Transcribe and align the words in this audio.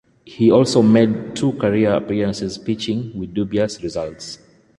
He 0.25 0.49
also 0.49 0.81
made 0.81 1.35
two 1.35 1.51
career 1.53 1.93
appearances 1.93 2.57
pitching 2.57 3.15
with 3.15 3.35
dubious 3.35 3.83
results. 3.83 4.39